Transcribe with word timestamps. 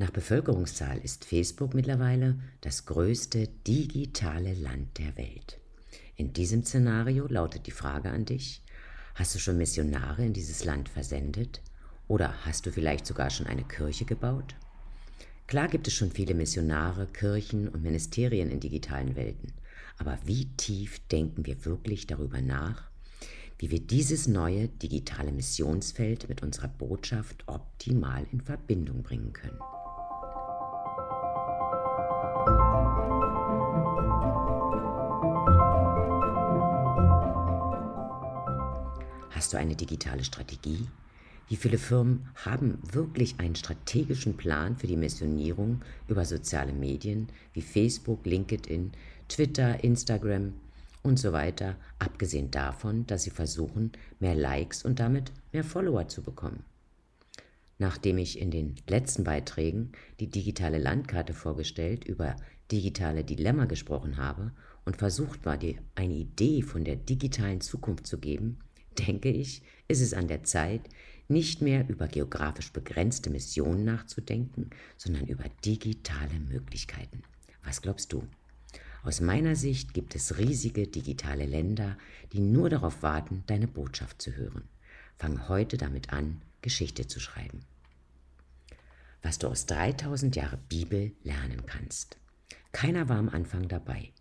Nach 0.00 0.10
Bevölkerungszahl 0.12 0.98
ist 0.98 1.24
Facebook 1.24 1.74
mittlerweile 1.74 2.38
das 2.60 2.86
größte 2.86 3.48
digitale 3.66 4.54
Land 4.54 4.96
der 4.98 5.16
Welt. 5.16 5.58
In 6.14 6.32
diesem 6.32 6.62
Szenario 6.62 7.26
lautet 7.26 7.66
die 7.66 7.72
Frage 7.72 8.08
an 8.10 8.24
dich, 8.24 8.62
hast 9.16 9.34
du 9.34 9.40
schon 9.40 9.58
Missionare 9.58 10.24
in 10.24 10.32
dieses 10.32 10.64
Land 10.64 10.88
versendet? 10.88 11.62
Oder 12.06 12.32
hast 12.44 12.64
du 12.64 12.70
vielleicht 12.70 13.06
sogar 13.06 13.28
schon 13.30 13.48
eine 13.48 13.64
Kirche 13.64 14.04
gebaut? 14.04 14.54
Klar 15.48 15.66
gibt 15.66 15.88
es 15.88 15.94
schon 15.94 16.12
viele 16.12 16.34
Missionare, 16.34 17.08
Kirchen 17.08 17.66
und 17.66 17.82
Ministerien 17.82 18.52
in 18.52 18.60
digitalen 18.60 19.16
Welten, 19.16 19.52
aber 19.98 20.16
wie 20.24 20.44
tief 20.56 21.00
denken 21.08 21.44
wir 21.44 21.64
wirklich 21.64 22.06
darüber 22.06 22.40
nach, 22.40 22.88
wie 23.58 23.72
wir 23.72 23.80
dieses 23.80 24.28
neue 24.28 24.68
digitale 24.68 25.32
Missionsfeld 25.32 26.28
mit 26.28 26.44
unserer 26.44 26.68
Botschaft 26.68 27.42
optimal 27.48 28.24
in 28.30 28.40
Verbindung 28.40 29.02
bringen 29.02 29.32
können? 29.32 29.58
Hast 39.30 39.52
du 39.52 39.58
eine 39.58 39.76
digitale 39.76 40.24
Strategie? 40.24 40.88
Wie 41.48 41.56
viele 41.56 41.78
Firmen 41.78 42.28
haben 42.34 42.78
wirklich 42.92 43.38
einen 43.38 43.56
strategischen 43.56 44.36
Plan 44.36 44.76
für 44.76 44.86
die 44.86 44.96
Missionierung 44.96 45.82
über 46.08 46.24
soziale 46.24 46.72
Medien 46.72 47.28
wie 47.52 47.62
Facebook, 47.62 48.24
LinkedIn, 48.24 48.92
Twitter, 49.28 49.84
Instagram 49.84 50.54
und 51.02 51.18
so 51.18 51.32
weiter, 51.32 51.76
abgesehen 51.98 52.50
davon, 52.50 53.06
dass 53.06 53.22
sie 53.22 53.30
versuchen, 53.30 53.92
mehr 54.18 54.34
Likes 54.34 54.84
und 54.84 54.98
damit 54.98 55.32
mehr 55.52 55.64
Follower 55.64 56.08
zu 56.08 56.22
bekommen? 56.22 56.64
Nachdem 57.78 58.18
ich 58.18 58.40
in 58.40 58.50
den 58.50 58.76
letzten 58.88 59.24
Beiträgen 59.24 59.92
die 60.20 60.30
digitale 60.30 60.78
Landkarte 60.78 61.32
vorgestellt, 61.32 62.04
über 62.04 62.34
digitale 62.72 63.24
Dilemma 63.24 63.66
gesprochen 63.66 64.16
habe 64.16 64.52
und 64.84 64.96
versucht 64.96 65.46
war, 65.46 65.58
dir 65.58 65.76
eine 65.94 66.14
Idee 66.14 66.62
von 66.62 66.84
der 66.84 66.96
digitalen 66.96 67.60
Zukunft 67.60 68.06
zu 68.06 68.18
geben, 68.18 68.58
denke 69.06 69.30
ich, 69.30 69.62
ist 69.88 70.00
es 70.00 70.14
an 70.14 70.28
der 70.28 70.44
Zeit, 70.44 70.82
nicht 71.28 71.60
mehr 71.60 71.88
über 71.88 72.08
geografisch 72.08 72.72
begrenzte 72.72 73.30
Missionen 73.30 73.84
nachzudenken, 73.84 74.70
sondern 74.96 75.26
über 75.26 75.44
digitale 75.64 76.40
Möglichkeiten. 76.40 77.22
Was 77.62 77.82
glaubst 77.82 78.12
du? 78.12 78.26
Aus 79.02 79.20
meiner 79.20 79.54
Sicht 79.54 79.94
gibt 79.94 80.14
es 80.14 80.38
riesige 80.38 80.86
digitale 80.86 81.46
Länder, 81.46 81.96
die 82.32 82.40
nur 82.40 82.70
darauf 82.70 83.02
warten, 83.02 83.44
deine 83.46 83.68
Botschaft 83.68 84.20
zu 84.20 84.36
hören. 84.36 84.68
Fang 85.18 85.48
heute 85.48 85.76
damit 85.76 86.12
an, 86.12 86.40
Geschichte 86.62 87.06
zu 87.06 87.20
schreiben. 87.20 87.60
Was 89.22 89.38
du 89.38 89.48
aus 89.48 89.66
3000 89.66 90.36
Jahren 90.36 90.60
Bibel 90.68 91.12
lernen 91.22 91.66
kannst. 91.66 92.16
Keiner 92.72 93.08
war 93.08 93.18
am 93.18 93.28
Anfang 93.28 93.68
dabei, 93.68 94.12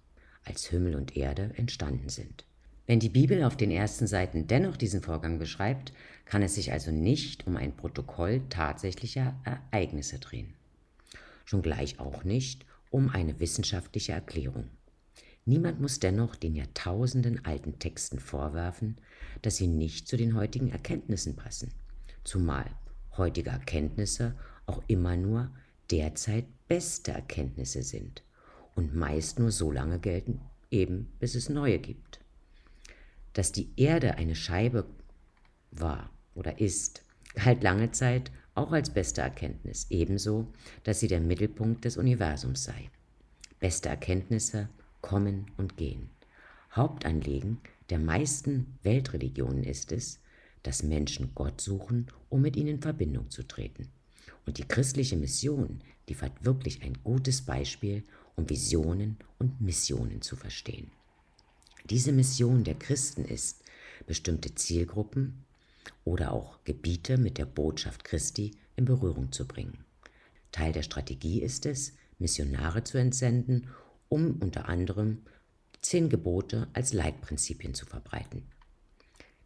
als 0.43 0.65
Himmel 0.67 0.95
und 0.95 1.15
Erde 1.15 1.53
entstanden 1.55 2.09
sind. 2.09 2.45
Wenn 2.87 3.01
die 3.01 3.09
Bibel 3.09 3.43
auf 3.43 3.57
den 3.57 3.69
ersten 3.69 4.07
Seiten 4.07 4.47
dennoch 4.47 4.77
diesen 4.77 5.01
Vorgang 5.01 5.39
beschreibt, 5.39 5.91
kann 6.23 6.41
es 6.41 6.55
sich 6.55 6.71
also 6.71 6.89
nicht 6.89 7.45
um 7.45 7.57
ein 7.57 7.75
Protokoll 7.75 8.41
tatsächlicher 8.47 9.35
Ereignisse 9.43 10.19
drehen. 10.19 10.53
Schon 11.43 11.61
gleich 11.61 11.99
auch 11.99 12.23
nicht 12.23 12.65
um 12.89 13.09
eine 13.09 13.41
wissenschaftliche 13.41 14.13
Erklärung. 14.13 14.69
Niemand 15.43 15.81
muss 15.81 15.99
dennoch 15.99 16.37
den 16.37 16.55
Jahrtausenden 16.55 17.43
alten 17.43 17.77
Texten 17.77 18.19
vorwerfen, 18.19 18.95
dass 19.41 19.57
sie 19.57 19.67
nicht 19.67 20.07
zu 20.07 20.15
den 20.15 20.33
heutigen 20.33 20.71
Erkenntnissen 20.71 21.35
passen, 21.35 21.73
zumal 22.23 22.71
heutige 23.17 23.49
Erkenntnisse 23.49 24.33
auch 24.65 24.81
immer 24.87 25.17
nur 25.17 25.51
derzeit 25.91 26.45
beste 26.69 27.11
Erkenntnisse 27.11 27.83
sind 27.83 28.23
und 28.75 28.95
meist 28.95 29.39
nur 29.39 29.51
so 29.51 29.73
lange 29.73 29.99
gelten, 29.99 30.39
eben 30.71 31.11
bis 31.19 31.35
es 31.35 31.49
neue 31.49 31.79
gibt 31.79 32.21
dass 33.37 33.51
die 33.51 33.69
Erde 33.75 34.15
eine 34.15 34.33
Scheibe 34.33 34.87
war 35.69 36.09
oder 36.33 36.59
ist, 36.59 37.03
galt 37.35 37.61
lange 37.61 37.91
Zeit 37.91 38.31
auch 38.55 38.71
als 38.71 38.89
beste 38.89 39.21
Erkenntnis, 39.21 39.85
ebenso, 39.91 40.47
dass 40.83 40.99
sie 40.99 41.07
der 41.07 41.19
Mittelpunkt 41.19 41.85
des 41.85 41.97
Universums 41.97 42.63
sei. 42.63 42.89
Beste 43.59 43.89
Erkenntnisse 43.89 44.69
kommen 45.01 45.51
und 45.55 45.77
gehen. 45.77 46.09
Hauptanliegen 46.75 47.59
der 47.91 47.99
meisten 47.99 48.79
Weltreligionen 48.81 49.63
ist 49.63 49.91
es, 49.91 50.19
dass 50.63 50.81
Menschen 50.81 51.29
Gott 51.35 51.61
suchen, 51.61 52.07
um 52.29 52.41
mit 52.41 52.55
ihnen 52.55 52.69
in 52.69 52.81
Verbindung 52.81 53.29
zu 53.29 53.43
treten. 53.43 53.87
Und 54.47 54.57
die 54.57 54.67
christliche 54.67 55.15
Mission 55.15 55.81
liefert 56.09 56.43
wirklich 56.43 56.81
ein 56.81 56.97
gutes 57.03 57.43
Beispiel, 57.43 58.03
um 58.35 58.49
Visionen 58.49 59.17
und 59.37 59.61
Missionen 59.61 60.23
zu 60.23 60.35
verstehen. 60.35 60.89
Diese 61.89 62.11
Mission 62.11 62.65
der 62.65 62.75
Christen 62.75 63.23
ist, 63.23 63.63
bestimmte 64.07 64.53
Zielgruppen 64.53 65.45
oder 66.03 66.33
auch 66.33 66.61
Gebiete 66.65 67.17
mit 67.17 67.37
der 67.37 67.45
Botschaft 67.45 68.03
Christi 68.03 68.57
in 68.75 68.83
Berührung 68.83 69.31
zu 69.31 69.47
bringen. 69.47 69.85
Teil 70.51 70.73
der 70.73 70.83
Strategie 70.83 71.41
ist 71.41 71.65
es, 71.65 71.93
Missionare 72.19 72.83
zu 72.83 72.97
entsenden, 72.97 73.69
um 74.09 74.35
unter 74.41 74.67
anderem 74.67 75.19
zehn 75.79 76.09
Gebote 76.09 76.67
als 76.73 76.91
Leitprinzipien 76.91 77.73
zu 77.73 77.85
verbreiten. 77.85 78.43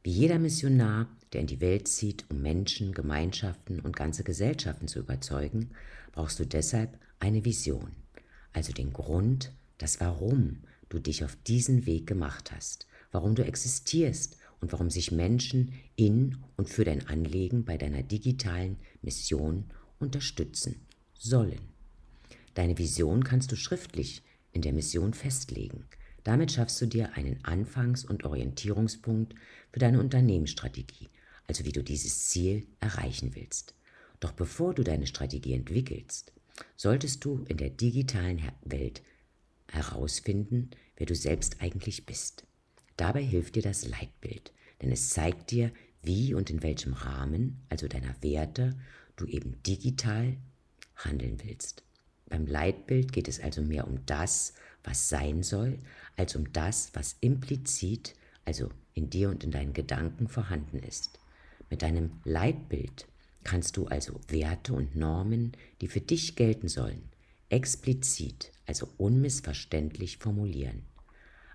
Wie 0.02 0.12
jeder 0.12 0.40
Missionar, 0.40 1.10
der 1.34 1.42
in 1.42 1.48
die 1.48 1.62
Welt 1.62 1.88
zieht, 1.88 2.26
um 2.32 2.42
Menschen, 2.42 2.94
Gemeinschaften 2.94 3.80
und 3.80 3.96
ganze 3.96 4.24
Gesellschaften 4.24 4.88
zu 4.88 4.98
überzeugen, 4.98 5.70
brauchst 6.12 6.40
du 6.40 6.46
deshalb 6.46 6.98
eine 7.20 7.46
Vision, 7.46 7.92
also 8.52 8.74
den 8.74 8.94
Grund, 8.94 9.52
das 9.78 10.00
Warum, 10.00 10.64
du 10.92 11.00
dich 11.00 11.24
auf 11.24 11.36
diesen 11.48 11.86
Weg 11.86 12.06
gemacht 12.06 12.52
hast, 12.52 12.88
warum 13.12 13.36
du 13.36 13.44
existierst 13.44 14.38
und 14.60 14.72
warum 14.72 14.90
sich 14.90 15.12
Menschen 15.12 15.74
in 15.96 16.38
und 16.56 16.70
für 16.70 16.86
dein 16.86 17.08
Anliegen 17.08 17.66
bei 17.66 17.78
deiner 17.78 18.04
digitalen 18.04 18.78
Mission 19.02 19.66
unterstützen 20.00 20.76
sollen. 21.14 21.60
Deine 22.54 22.78
Vision 22.78 23.24
kannst 23.24 23.52
du 23.52 23.56
schriftlich 23.56 24.24
in 24.52 24.62
der 24.62 24.74
Mission 24.74 25.14
festlegen. 25.14 25.86
Damit 26.24 26.52
schaffst 26.52 26.80
du 26.82 26.86
dir 26.86 27.14
einen 27.14 27.44
Anfangs- 27.44 28.06
und 28.06 28.26
Orientierungspunkt 28.26 29.34
für 29.72 29.80
deine 29.80 30.00
Unternehmensstrategie, 30.00 31.10
also 31.48 31.66
wie 31.66 31.72
du 31.72 31.84
dieses 31.84 32.30
Ziel 32.30 32.68
erreichen 32.80 33.32
willst. 33.34 33.74
Doch 34.20 34.34
bevor 34.34 34.74
du 34.74 34.84
deine 34.84 35.08
Strategie 35.08 35.54
entwickelst, 35.54 36.34
solltest 36.76 37.26
du 37.26 37.44
in 37.48 37.58
der 37.58 37.70
digitalen 37.70 38.42
Welt 38.64 39.02
herausfinden, 39.72 40.70
wer 40.98 41.08
du 41.08 41.16
selbst 41.16 41.62
eigentlich 41.62 42.06
bist. 42.06 42.46
Dabei 42.98 43.24
hilft 43.24 43.56
dir 43.56 43.64
das 43.64 43.88
Leitbild, 43.88 44.52
denn 44.82 44.92
es 44.92 45.10
zeigt 45.10 45.52
dir, 45.52 45.72
wie 46.04 46.34
und 46.34 46.50
in 46.50 46.64
welchem 46.64 46.94
Rahmen, 46.94 47.62
also 47.70 47.88
deiner 47.88 48.16
Werte, 48.22 48.78
du 49.16 49.26
eben 49.26 49.62
digital 49.64 50.38
handeln 50.96 51.42
willst. 51.44 51.84
Beim 52.30 52.46
Leitbild 52.46 53.12
geht 53.12 53.28
es 53.28 53.40
also 53.40 53.62
mehr 53.62 53.88
um 53.88 54.06
das, 54.06 54.54
was 54.84 55.10
sein 55.10 55.44
soll, 55.44 55.80
als 56.16 56.36
um 56.36 56.52
das, 56.54 56.92
was 56.94 57.18
implizit, 57.22 58.16
also 58.46 58.70
in 58.94 59.10
dir 59.10 59.30
und 59.30 59.44
in 59.44 59.52
deinen 59.52 59.74
Gedanken 59.74 60.28
vorhanden 60.28 60.80
ist. 60.80 61.20
Mit 61.70 61.82
deinem 61.82 62.12
Leitbild 62.24 63.08
kannst 63.44 63.78
du 63.78 63.88
also 63.88 64.20
Werte 64.28 64.74
und 64.74 64.96
Normen, 64.96 65.54
die 65.82 65.88
für 65.88 66.02
dich 66.02 66.36
gelten 66.36 66.68
sollen, 66.68 67.04
explizit, 67.50 68.52
also 68.72 68.88
unmissverständlich 68.98 70.18
formulieren. 70.18 70.84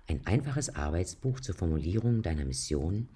Ein 0.05 0.23
einfaches 0.27 0.75
Arbeitsbuch 0.75 1.39
zur 1.39 1.55
Formulierung 1.55 2.21
deiner 2.21 2.45
Mission 2.45 3.09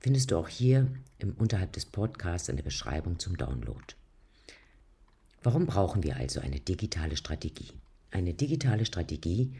findest 0.00 0.32
du 0.32 0.36
auch 0.36 0.48
hier 0.48 0.90
im 1.20 1.32
unterhalb 1.34 1.72
des 1.72 1.86
Podcasts 1.86 2.48
in 2.48 2.56
der 2.56 2.64
Beschreibung 2.64 3.20
zum 3.20 3.36
Download. 3.36 3.84
Warum 5.44 5.66
brauchen 5.66 6.02
wir 6.02 6.16
also 6.16 6.40
eine 6.40 6.58
digitale 6.58 7.16
Strategie? 7.16 7.70
Eine 8.10 8.34
digitale 8.34 8.84
Strategie 8.84 9.54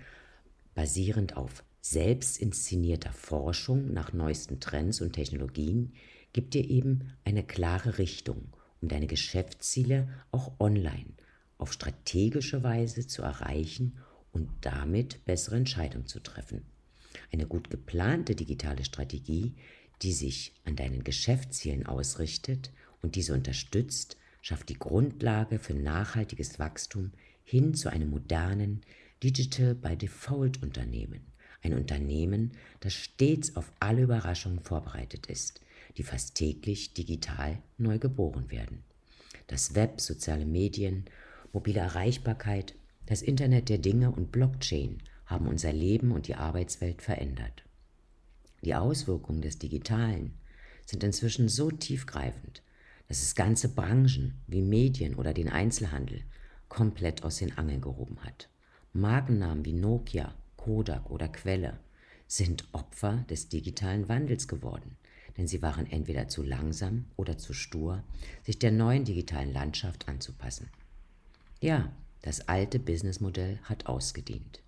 basierend 0.74 1.36
auf 1.36 1.62
selbstinszenierter 1.80 3.12
Forschung 3.12 3.92
nach 3.92 4.12
neuesten 4.12 4.58
Trends 4.58 5.00
und 5.00 5.12
Technologien 5.12 5.92
gibt 6.32 6.54
dir 6.54 6.68
eben 6.68 7.12
eine 7.24 7.44
klare 7.44 7.98
Richtung, 7.98 8.48
um 8.80 8.88
deine 8.88 9.06
Geschäftsziele 9.06 10.08
auch 10.32 10.58
online 10.58 11.15
auf 11.58 11.72
strategische 11.72 12.62
Weise 12.62 13.06
zu 13.06 13.22
erreichen 13.22 13.98
und 14.32 14.48
damit 14.60 15.24
bessere 15.24 15.56
Entscheidungen 15.56 16.06
zu 16.06 16.20
treffen. 16.20 16.62
Eine 17.32 17.46
gut 17.46 17.70
geplante 17.70 18.34
digitale 18.34 18.84
Strategie, 18.84 19.54
die 20.02 20.12
sich 20.12 20.52
an 20.64 20.76
deinen 20.76 21.04
Geschäftszielen 21.04 21.86
ausrichtet 21.86 22.70
und 23.02 23.14
diese 23.14 23.32
unterstützt, 23.32 24.16
schafft 24.42 24.68
die 24.68 24.78
Grundlage 24.78 25.58
für 25.58 25.74
nachhaltiges 25.74 26.58
Wachstum 26.58 27.12
hin 27.44 27.74
zu 27.74 27.88
einem 27.90 28.10
modernen 28.10 28.82
Digital 29.22 29.74
by 29.74 29.96
Default 29.96 30.62
Unternehmen. 30.62 31.20
Ein 31.62 31.74
Unternehmen, 31.74 32.52
das 32.80 32.92
stets 32.92 33.56
auf 33.56 33.72
alle 33.80 34.02
Überraschungen 34.02 34.60
vorbereitet 34.60 35.26
ist, 35.26 35.62
die 35.96 36.02
fast 36.02 36.34
täglich 36.34 36.92
digital 36.92 37.58
neu 37.78 37.98
geboren 37.98 38.50
werden. 38.50 38.84
Das 39.46 39.74
Web, 39.74 40.00
soziale 40.00 40.44
Medien 40.44 41.06
mobile 41.56 41.80
Erreichbarkeit, 41.80 42.74
das 43.06 43.22
Internet 43.22 43.70
der 43.70 43.78
Dinge 43.78 44.10
und 44.10 44.30
Blockchain 44.30 44.98
haben 45.24 45.46
unser 45.46 45.72
Leben 45.72 46.12
und 46.12 46.28
die 46.28 46.34
Arbeitswelt 46.34 47.00
verändert. 47.00 47.64
Die 48.62 48.74
Auswirkungen 48.74 49.40
des 49.40 49.58
Digitalen 49.58 50.34
sind 50.84 51.02
inzwischen 51.02 51.48
so 51.48 51.70
tiefgreifend, 51.70 52.62
dass 53.08 53.22
es 53.22 53.34
ganze 53.34 53.70
Branchen 53.70 54.34
wie 54.46 54.60
Medien 54.60 55.14
oder 55.14 55.32
den 55.32 55.48
Einzelhandel 55.48 56.24
komplett 56.68 57.24
aus 57.24 57.38
den 57.38 57.56
Angeln 57.56 57.80
gehoben 57.80 58.18
hat. 58.22 58.50
Markennamen 58.92 59.64
wie 59.64 59.72
Nokia, 59.72 60.34
Kodak 60.58 61.10
oder 61.10 61.28
Quelle 61.28 61.78
sind 62.26 62.68
Opfer 62.72 63.24
des 63.30 63.48
digitalen 63.48 64.10
Wandels 64.10 64.46
geworden, 64.46 64.98
denn 65.38 65.46
sie 65.46 65.62
waren 65.62 65.90
entweder 65.90 66.28
zu 66.28 66.42
langsam 66.42 67.06
oder 67.16 67.38
zu 67.38 67.54
stur, 67.54 68.04
sich 68.42 68.58
der 68.58 68.72
neuen 68.72 69.06
digitalen 69.06 69.54
Landschaft 69.54 70.06
anzupassen. 70.06 70.68
Ja, 71.60 71.92
das 72.22 72.48
alte 72.48 72.78
Businessmodell 72.78 73.58
hat 73.64 73.86
ausgedient. 73.86 74.62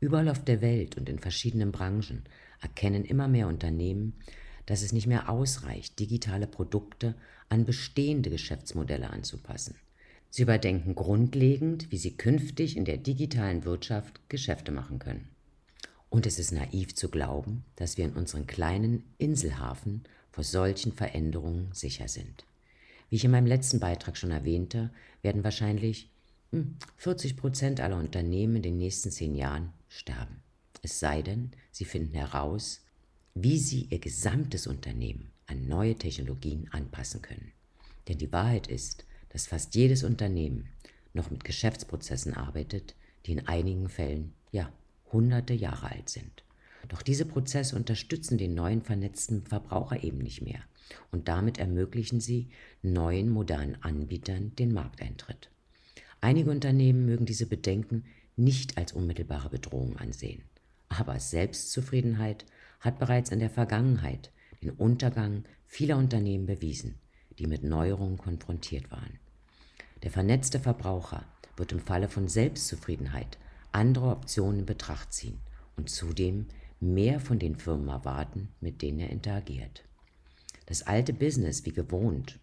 Überall 0.00 0.28
auf 0.28 0.44
der 0.44 0.60
Welt 0.60 0.96
und 0.96 1.08
in 1.08 1.18
verschiedenen 1.18 1.70
Branchen 1.70 2.24
erkennen 2.60 3.04
immer 3.04 3.28
mehr 3.28 3.46
Unternehmen, 3.46 4.14
dass 4.66 4.82
es 4.82 4.92
nicht 4.92 5.06
mehr 5.06 5.28
ausreicht, 5.28 5.98
digitale 5.98 6.46
Produkte 6.46 7.14
an 7.48 7.64
bestehende 7.64 8.30
Geschäftsmodelle 8.30 9.10
anzupassen. 9.10 9.76
Sie 10.30 10.42
überdenken 10.42 10.94
grundlegend, 10.94 11.92
wie 11.92 11.98
sie 11.98 12.16
künftig 12.16 12.76
in 12.76 12.84
der 12.84 12.96
digitalen 12.96 13.64
Wirtschaft 13.64 14.20
Geschäfte 14.28 14.72
machen 14.72 14.98
können. 14.98 15.28
Und 16.10 16.26
es 16.26 16.38
ist 16.38 16.52
naiv 16.52 16.94
zu 16.94 17.08
glauben, 17.08 17.64
dass 17.76 17.98
wir 17.98 18.04
in 18.04 18.14
unseren 18.14 18.46
kleinen 18.46 19.04
Inselhafen 19.18 20.02
vor 20.30 20.42
solchen 20.42 20.92
Veränderungen 20.92 21.68
sicher 21.72 22.08
sind. 22.08 22.44
Wie 23.10 23.16
ich 23.16 23.24
in 23.24 23.30
meinem 23.30 23.46
letzten 23.46 23.78
Beitrag 23.78 24.16
schon 24.16 24.32
erwähnte, 24.32 24.90
werden 25.22 25.44
wahrscheinlich 25.44 26.10
40 26.96 27.30
hm, 27.30 27.36
Prozent 27.36 27.80
aller 27.80 27.98
Unternehmen 27.98 28.56
in 28.56 28.62
den 28.62 28.78
nächsten 28.78 29.10
zehn 29.10 29.34
Jahren 29.34 29.72
sterben. 29.88 30.42
Es 30.82 31.00
sei 31.00 31.22
denn, 31.22 31.50
sie 31.70 31.84
finden 31.84 32.14
heraus, 32.14 32.82
wie 33.34 33.58
sie 33.58 33.86
ihr 33.90 33.98
gesamtes 33.98 34.66
Unternehmen 34.66 35.32
an 35.46 35.66
neue 35.66 35.96
Technologien 35.96 36.68
anpassen 36.70 37.22
können. 37.22 37.52
Denn 38.08 38.18
die 38.18 38.32
Wahrheit 38.32 38.66
ist, 38.66 39.04
dass 39.30 39.46
fast 39.46 39.74
jedes 39.74 40.04
Unternehmen 40.04 40.68
noch 41.12 41.30
mit 41.30 41.44
Geschäftsprozessen 41.44 42.34
arbeitet, 42.34 42.94
die 43.26 43.32
in 43.32 43.46
einigen 43.46 43.88
Fällen 43.88 44.32
ja 44.52 44.72
hunderte 45.12 45.54
Jahre 45.54 45.90
alt 45.90 46.08
sind. 46.08 46.44
Doch 46.88 47.02
diese 47.02 47.24
Prozesse 47.24 47.76
unterstützen 47.76 48.36
den 48.36 48.54
neuen 48.54 48.82
vernetzten 48.82 49.46
Verbraucher 49.46 50.04
eben 50.04 50.18
nicht 50.18 50.42
mehr 50.42 50.60
und 51.10 51.28
damit 51.28 51.58
ermöglichen 51.58 52.20
sie 52.20 52.50
neuen 52.82 53.30
modernen 53.30 53.82
Anbietern 53.82 54.54
den 54.56 54.72
Markteintritt. 54.72 55.50
Einige 56.24 56.50
Unternehmen 56.50 57.04
mögen 57.04 57.26
diese 57.26 57.44
Bedenken 57.44 58.06
nicht 58.34 58.78
als 58.78 58.94
unmittelbare 58.94 59.50
Bedrohung 59.50 59.98
ansehen, 59.98 60.42
aber 60.88 61.20
Selbstzufriedenheit 61.20 62.46
hat 62.80 62.98
bereits 62.98 63.28
in 63.30 63.40
der 63.40 63.50
Vergangenheit 63.50 64.32
den 64.62 64.70
Untergang 64.70 65.44
vieler 65.66 65.98
Unternehmen 65.98 66.46
bewiesen, 66.46 66.94
die 67.38 67.46
mit 67.46 67.62
Neuerungen 67.62 68.16
konfrontiert 68.16 68.90
waren. 68.90 69.18
Der 70.02 70.10
vernetzte 70.10 70.58
Verbraucher 70.58 71.26
wird 71.58 71.72
im 71.72 71.80
Falle 71.80 72.08
von 72.08 72.26
Selbstzufriedenheit 72.26 73.36
andere 73.72 74.06
Optionen 74.06 74.60
in 74.60 74.66
Betracht 74.66 75.12
ziehen 75.12 75.40
und 75.76 75.90
zudem 75.90 76.46
mehr 76.80 77.20
von 77.20 77.38
den 77.38 77.56
Firmen 77.56 77.88
erwarten, 77.88 78.48
mit 78.62 78.80
denen 78.80 79.00
er 79.00 79.10
interagiert. 79.10 79.84
Das 80.64 80.84
alte 80.84 81.12
Business 81.12 81.66
wie 81.66 81.72
gewohnt 81.72 82.38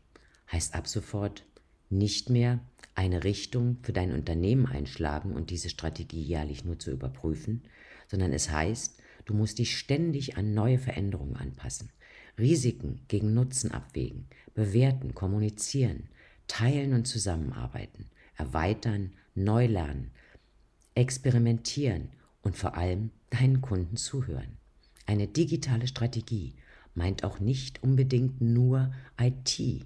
heißt 0.51 0.75
ab 0.75 0.87
sofort 0.87 1.45
nicht 1.91 2.29
mehr 2.29 2.59
eine 2.95 3.23
Richtung 3.23 3.77
für 3.83 3.93
dein 3.93 4.11
Unternehmen 4.11 4.65
einschlagen 4.65 5.33
und 5.33 5.49
diese 5.49 5.69
Strategie 5.69 6.21
jährlich 6.21 6.65
nur 6.65 6.79
zu 6.79 6.91
überprüfen, 6.91 7.63
sondern 8.07 8.33
es 8.33 8.49
heißt, 8.49 8.99
du 9.25 9.33
musst 9.33 9.59
dich 9.59 9.77
ständig 9.77 10.37
an 10.37 10.53
neue 10.53 10.77
Veränderungen 10.77 11.35
anpassen, 11.35 11.89
Risiken 12.37 13.01
gegen 13.07 13.33
Nutzen 13.33 13.71
abwägen, 13.71 14.27
bewerten, 14.53 15.13
kommunizieren, 15.13 16.09
teilen 16.47 16.93
und 16.93 17.07
zusammenarbeiten, 17.07 18.07
erweitern, 18.35 19.13
neu 19.35 19.67
lernen, 19.67 20.11
experimentieren 20.95 22.09
und 22.41 22.57
vor 22.57 22.75
allem 22.75 23.11
deinen 23.29 23.61
Kunden 23.61 23.95
zuhören. 23.95 24.57
Eine 25.05 25.27
digitale 25.27 25.87
Strategie 25.87 26.53
meint 26.95 27.23
auch 27.23 27.39
nicht 27.39 27.81
unbedingt 27.83 28.41
nur 28.41 28.93
IT, 29.19 29.85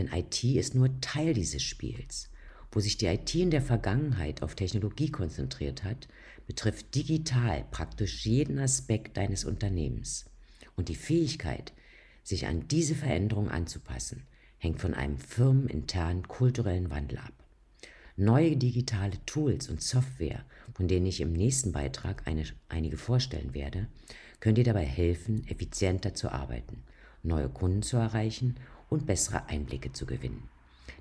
denn 0.00 0.12
IT 0.12 0.42
ist 0.44 0.74
nur 0.74 1.00
Teil 1.00 1.34
dieses 1.34 1.62
Spiels. 1.62 2.30
Wo 2.72 2.80
sich 2.80 2.96
die 2.96 3.06
IT 3.06 3.34
in 3.34 3.50
der 3.50 3.60
Vergangenheit 3.60 4.42
auf 4.42 4.54
Technologie 4.54 5.10
konzentriert 5.10 5.84
hat, 5.84 6.08
betrifft 6.46 6.94
digital 6.94 7.64
praktisch 7.70 8.24
jeden 8.24 8.58
Aspekt 8.58 9.16
deines 9.16 9.44
Unternehmens. 9.44 10.24
Und 10.76 10.88
die 10.88 10.94
Fähigkeit, 10.94 11.72
sich 12.22 12.46
an 12.46 12.66
diese 12.68 12.94
Veränderung 12.94 13.50
anzupassen, 13.50 14.22
hängt 14.56 14.80
von 14.80 14.94
einem 14.94 15.18
firmeninternen 15.18 16.26
kulturellen 16.28 16.90
Wandel 16.90 17.18
ab. 17.18 17.32
Neue 18.16 18.56
digitale 18.56 19.24
Tools 19.26 19.68
und 19.68 19.82
Software, 19.82 20.44
von 20.74 20.88
denen 20.88 21.06
ich 21.06 21.20
im 21.20 21.32
nächsten 21.32 21.72
Beitrag 21.72 22.26
eine, 22.26 22.44
einige 22.68 22.96
vorstellen 22.96 23.52
werde, 23.52 23.88
können 24.38 24.54
dir 24.54 24.64
dabei 24.64 24.84
helfen, 24.84 25.46
effizienter 25.46 26.14
zu 26.14 26.30
arbeiten, 26.30 26.84
neue 27.22 27.48
Kunden 27.48 27.82
zu 27.82 27.96
erreichen 27.96 28.56
und 28.90 29.06
bessere 29.06 29.48
Einblicke 29.48 29.92
zu 29.92 30.04
gewinnen. 30.04 30.48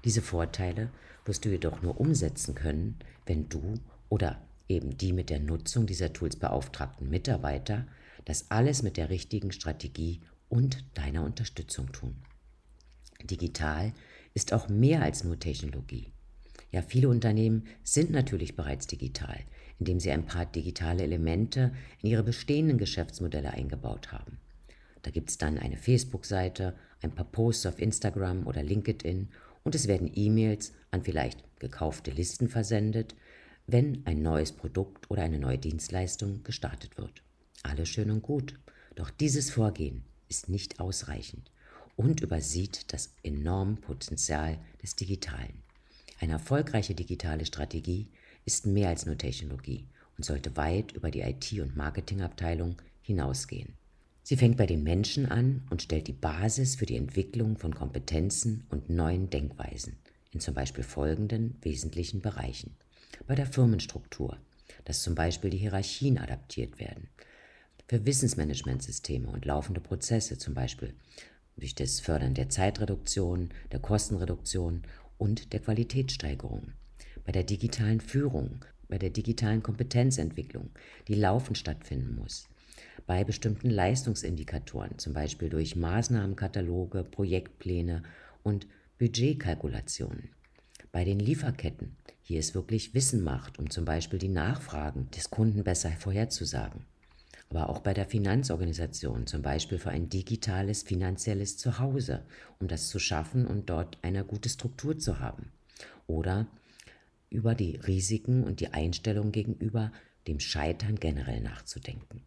Diese 0.06 0.21
Vorteile 0.21 0.89
wirst 1.25 1.44
du 1.44 1.50
jedoch 1.50 1.81
nur 1.81 2.00
umsetzen 2.00 2.56
können, 2.56 2.97
wenn 3.25 3.50
du 3.50 3.74
oder 4.07 4.41
eben 4.69 4.97
die 4.97 5.12
mit 5.12 5.30
der 5.30 5.39
Nutzung 5.39 5.86
dieser 5.86 6.13
Tools 6.13 6.38
beauftragten 6.38 7.09
Mitarbeiter 7.09 7.86
das 8.25 8.51
alles 8.51 8.83
mit 8.83 8.97
der 8.97 9.09
richtigen 9.09 9.51
Strategie 9.51 10.21
und 10.50 10.86
deiner 10.94 11.24
Unterstützung 11.24 11.91
tun. 11.91 12.15
Digital 13.24 13.92
ist 14.33 14.53
auch 14.53 14.69
mehr 14.69 15.01
als 15.01 15.24
nur 15.24 15.39
Technologie. 15.39 16.12
Ja, 16.71 16.81
viele 16.81 17.09
Unternehmen 17.09 17.65
sind 17.83 18.12
natürlich 18.12 18.56
bereits 18.56 18.85
digital, 18.88 19.39
indem 19.80 20.00
sie 20.00 20.12
ein 20.12 20.25
paar 20.25 20.45
digitale 20.45 21.03
Elemente 21.03 21.74
in 22.01 22.09
ihre 22.09 22.24
bestehenden 22.24 22.77
Geschäftsmodelle 22.77 23.51
eingebaut 23.51 24.12
haben. 24.12 24.38
Da 25.01 25.11
gibt 25.11 25.29
es 25.29 25.37
dann 25.37 25.57
eine 25.57 25.77
Facebook-Seite, 25.77 26.75
ein 27.01 27.11
paar 27.11 27.25
Posts 27.25 27.67
auf 27.67 27.79
Instagram 27.79 28.47
oder 28.47 28.63
LinkedIn 28.63 29.29
und 29.63 29.75
es 29.75 29.87
werden 29.87 30.11
E-Mails 30.13 30.73
an 30.91 31.03
vielleicht 31.03 31.43
gekaufte 31.59 32.11
Listen 32.11 32.49
versendet, 32.49 33.15
wenn 33.67 34.05
ein 34.05 34.21
neues 34.21 34.51
Produkt 34.51 35.09
oder 35.11 35.23
eine 35.23 35.39
neue 35.39 35.57
Dienstleistung 35.57 36.44
gestartet 36.44 36.97
wird. 36.97 37.23
Alles 37.63 37.89
schön 37.89 38.09
und 38.09 38.21
gut, 38.21 38.59
doch 38.95 39.09
dieses 39.09 39.51
Vorgehen 39.51 40.03
ist 40.27 40.49
nicht 40.49 40.79
ausreichend 40.79 41.51
und 41.95 42.21
übersieht 42.21 42.91
das 42.94 43.13
enorme 43.23 43.75
Potenzial 43.75 44.57
des 44.81 44.95
Digitalen. 44.95 45.63
Eine 46.19 46.33
erfolgreiche 46.33 46.95
digitale 46.95 47.45
Strategie 47.45 48.07
ist 48.45 48.65
mehr 48.65 48.89
als 48.89 49.06
nur 49.06 49.18
Technologie 49.18 49.87
und 50.18 50.23
sollte 50.23 50.56
weit 50.57 50.91
über 50.94 51.11
die 51.11 51.21
IT- 51.21 51.61
und 51.61 51.75
Marketingabteilung 51.75 52.81
hinausgehen. 53.01 53.79
Sie 54.30 54.38
fängt 54.38 54.57
bei 54.57 54.68
den 54.68 54.83
Menschen 54.83 55.26
an 55.26 55.64
und 55.71 55.81
stellt 55.81 56.06
die 56.06 56.14
Basis 56.14 56.76
für 56.76 56.86
die 56.86 56.98
Entwicklung 56.98 57.57
von 57.57 57.74
Kompetenzen 57.74 58.64
und 58.69 58.88
neuen 58.88 59.31
Denkweisen 59.31 59.98
in 60.31 60.40
zum 60.40 60.54
Beispiel 60.54 60.83
folgenden 60.83 61.57
wesentlichen 61.64 62.21
Bereichen. 62.21 62.76
Bei 63.26 63.33
der 63.33 63.48
Firmenstruktur, 63.48 64.38
dass 64.86 65.02
zum 65.02 65.16
Beispiel 65.16 65.50
die 65.50 65.57
Hierarchien 65.57 66.19
adaptiert 66.19 66.80
werden, 66.80 67.09
für 67.88 68.06
Wissensmanagementsysteme 68.06 69.28
und 69.28 69.45
laufende 69.45 69.81
Prozesse, 69.81 70.38
zum 70.38 70.54
Beispiel 70.54 70.94
durch 71.57 71.74
das 71.74 72.00
Fördern 72.00 72.36
der 72.36 72.50
Zeitreduktion, 72.50 73.50
der 73.71 73.80
Kostenreduktion 73.80 74.83
und 75.18 75.54
der 75.54 75.59
Qualitätssteigerung, 75.59 76.74
bei 77.26 77.31
der 77.31 77.45
digitalen 77.45 78.00
Führung, 78.00 78.64
bei 78.90 79.00
der 79.00 79.09
digitalen 79.09 79.64
Kompetenzentwicklung, 79.64 80.69
die 81.07 81.16
laufend 81.16 81.57
stattfinden 81.57 82.14
muss, 82.14 82.48
bei 83.06 83.23
bestimmten 83.23 83.69
Leistungsindikatoren, 83.69 84.97
zum 84.97 85.13
Beispiel 85.13 85.49
durch 85.49 85.75
Maßnahmenkataloge, 85.75 87.03
Projektpläne 87.03 88.03
und 88.44 88.68
Budgetkalkulationen, 88.97 90.29
bei 90.91 91.03
den 91.03 91.19
Lieferketten, 91.19 91.95
hier 92.21 92.39
ist 92.39 92.56
wirklich 92.56 92.94
Wissen 92.94 93.23
macht, 93.23 93.59
um 93.59 93.69
zum 93.69 93.85
Beispiel 93.85 94.19
die 94.19 94.27
Nachfragen 94.27 95.09
des 95.11 95.29
Kunden 95.29 95.63
besser 95.63 95.91
vorherzusagen 95.91 96.85
aber 97.49 97.69
auch 97.69 97.79
bei 97.79 97.94
der 97.94 98.06
Finanzorganisation, 98.06 99.25
zum 99.25 99.41
Beispiel 99.41 99.79
für 99.79 99.89
ein 99.89 100.09
digitales 100.09 100.83
finanzielles 100.83 101.57
Zuhause, 101.57 102.23
um 102.59 102.68
das 102.68 102.89
zu 102.89 102.99
schaffen 102.99 103.47
und 103.47 103.69
dort 103.69 103.97
eine 104.03 104.23
gute 104.23 104.49
Struktur 104.49 104.99
zu 104.99 105.19
haben. 105.19 105.51
Oder 106.06 106.47
über 107.29 107.56
die 107.56 107.75
Risiken 107.75 108.44
und 108.44 108.59
die 108.59 108.73
Einstellung 108.73 109.31
gegenüber 109.31 109.91
dem 110.27 110.39
Scheitern 110.39 110.95
generell 110.99 111.41
nachzudenken. 111.41 112.21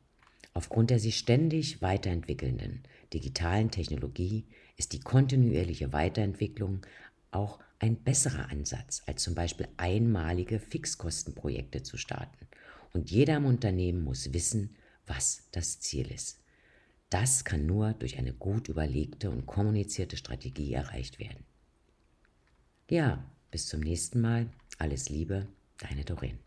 Aufgrund 0.54 0.90
der 0.90 0.98
sich 0.98 1.16
ständig 1.16 1.80
weiterentwickelnden 1.80 2.82
digitalen 3.12 3.70
Technologie 3.70 4.44
ist 4.76 4.92
die 4.92 5.00
kontinuierliche 5.00 5.92
Weiterentwicklung 5.92 6.82
auch 7.30 7.58
ein 7.78 7.96
besserer 7.96 8.50
Ansatz, 8.50 9.02
als 9.06 9.22
zum 9.22 9.34
Beispiel 9.34 9.68
einmalige 9.76 10.60
Fixkostenprojekte 10.60 11.82
zu 11.82 11.96
starten. 11.96 12.46
Und 12.92 13.10
jeder 13.10 13.36
im 13.36 13.46
Unternehmen 13.46 14.04
muss 14.04 14.32
wissen, 14.32 14.76
was 15.06 15.48
das 15.52 15.80
Ziel 15.80 16.10
ist. 16.12 16.40
Das 17.10 17.44
kann 17.44 17.66
nur 17.66 17.92
durch 17.94 18.18
eine 18.18 18.32
gut 18.32 18.68
überlegte 18.68 19.30
und 19.30 19.46
kommunizierte 19.46 20.16
Strategie 20.16 20.72
erreicht 20.72 21.18
werden. 21.18 21.44
Ja, 22.88 23.24
bis 23.50 23.66
zum 23.66 23.80
nächsten 23.80 24.20
Mal. 24.20 24.48
Alles 24.78 25.08
Liebe, 25.08 25.46
deine 25.78 26.04
Doreen. 26.04 26.38